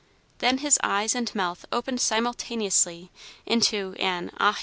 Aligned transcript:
Then 0.39 0.57
his 0.57 0.79
eyes 0.81 1.13
and 1.13 1.29
mouth 1.35 1.63
opened 1.71 2.01
simultaneously 2.01 3.11
into 3.45 3.93
an 3.99 4.31
"Ahi!" 4.39 4.59